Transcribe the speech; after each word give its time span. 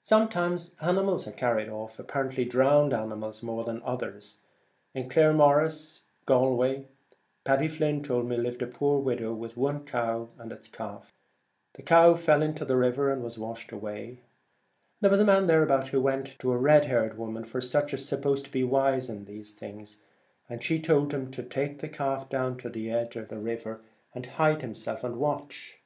Sometimes 0.00 0.74
animals 0.80 1.28
are 1.28 1.32
carried 1.32 1.68
off— 1.68 1.98
apparently 1.98 2.46
drowned 2.46 2.94
animals 2.94 3.42
more 3.42 3.64
than 3.64 3.82
others. 3.82 4.44
In 4.94 5.10
Claremorris, 5.10 6.04
Gal 6.26 6.54
way, 6.56 6.86
Paddy 7.44 7.68
Flynn 7.68 8.02
told 8.02 8.24
me, 8.26 8.38
lived 8.38 8.62
a 8.62 8.66
poor 8.66 8.98
widow 8.98 9.34
with 9.34 9.58
one 9.58 9.84
cow 9.84 10.28
and 10.38 10.52
its 10.52 10.68
calf. 10.68 11.12
The 11.74 11.82
cow 11.82 12.14
fell 12.14 12.40
into 12.40 12.64
the 12.64 12.78
river, 12.78 13.12
and 13.12 13.22
was 13.22 13.36
washed 13.38 13.72
away. 13.72 14.20
There 15.02 15.10
126 15.10 15.10
was 15.10 15.20
a 15.20 15.24
man 15.26 15.46
thereabouts 15.48 15.90
who 15.90 16.00
went 16.00 16.28
to 16.38 16.52
a 16.52 16.54
Kidnappers. 16.54 16.64
red 16.64 16.84
haired 16.86 17.18
woman— 17.18 17.44
for 17.44 17.60
such 17.60 17.92
are 17.92 17.98
supposed 17.98 18.46
to 18.46 18.50
be 18.50 18.64
wise 18.64 19.10
in 19.10 19.26
these 19.26 19.52
things— 19.52 19.98
and 20.48 20.62
she 20.62 20.80
told 20.80 21.12
him 21.12 21.30
to 21.32 21.42
take 21.42 21.80
the 21.80 21.90
calf 21.90 22.30
down 22.30 22.56
to 22.56 22.70
the 22.70 22.90
edge 22.90 23.16
of 23.16 23.28
the 23.28 23.38
river, 23.38 23.82
and 24.14 24.24
hide 24.24 24.62
himself 24.62 25.04
and 25.04 25.16
watch. 25.18 25.82